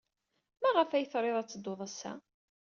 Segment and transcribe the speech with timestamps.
[0.61, 2.13] Maɣef ay trid ad teddud ass-a?